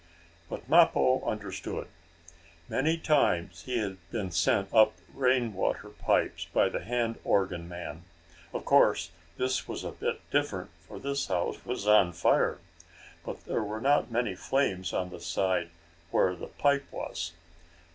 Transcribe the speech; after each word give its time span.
But 0.49 0.67
Mappo 0.67 1.23
understood. 1.29 1.87
Many 2.67 2.97
times 2.97 3.61
he 3.65 3.77
had 3.77 3.97
been 4.09 4.31
sent 4.31 4.73
up 4.73 4.93
rain 5.13 5.53
water 5.53 5.89
pipes 5.89 6.45
by 6.45 6.69
the 6.69 6.79
hand 6.83 7.19
organ 7.23 7.69
man. 7.69 8.03
Of 8.51 8.65
course 8.65 9.11
this 9.37 9.67
was 9.67 9.83
a 9.83 9.91
bit 9.91 10.27
different, 10.31 10.71
for 10.87 10.97
this 10.97 11.27
house 11.27 11.63
was 11.65 11.85
on 11.85 12.13
fire. 12.13 12.57
But 13.23 13.45
there 13.45 13.63
were 13.63 13.79
not 13.79 14.09
many 14.09 14.33
flames 14.33 14.91
on 14.91 15.11
the 15.11 15.19
side 15.21 15.69
where 16.09 16.35
the 16.35 16.47
pipe 16.47 16.91
was. 16.91 17.33